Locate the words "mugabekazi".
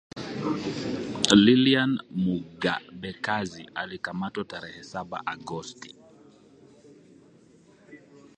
2.23-3.69